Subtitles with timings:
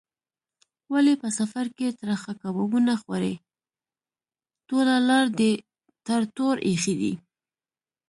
[0.93, 3.33] ولې په سفر کې ترخه کبابونه خورې؟
[4.67, 5.51] ټوله لار دې
[6.05, 7.13] ټر ټور ایښی دی.